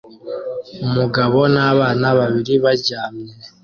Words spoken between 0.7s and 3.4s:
umugabo nabana babiri baryamye